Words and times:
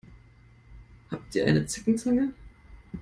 Habt 1.11 1.35
ihr 1.35 1.45
eine 1.45 1.67
Zeckenzange? 1.67 2.33